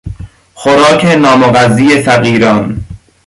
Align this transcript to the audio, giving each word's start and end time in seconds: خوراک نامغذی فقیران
خوراک 0.53 1.05
نامغذی 1.05 2.01
فقیران 2.03 2.85